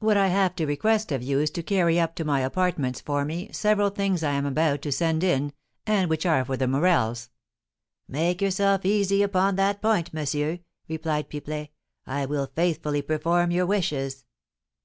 [0.00, 3.24] "What I have to request of you is to carry up to my apartments for
[3.24, 5.52] me several things I am about to send in,
[5.86, 7.30] and which are for the Morels."
[8.08, 11.68] "Make yourself easy upon that point, monsieur," replied Pipelet.
[12.04, 14.24] "I will faithfully perform your wishes."